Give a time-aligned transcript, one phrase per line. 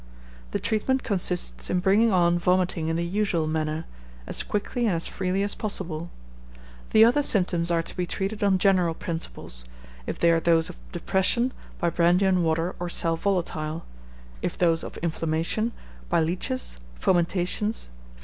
[0.49, 3.85] The treatment consists in bringing on vomiting in the usual manner,
[4.25, 6.09] as quickly and as freely as possible.
[6.89, 9.63] The other symptoms are to be treated on general principles;
[10.07, 13.85] if they are those of depression, by brandy and water or sal volatile;
[14.41, 15.71] if those of inflammation,
[16.09, 18.17] by leeches, fomentations, fever mixtures, &c.